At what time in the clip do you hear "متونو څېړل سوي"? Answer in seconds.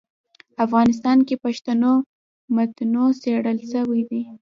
2.55-4.01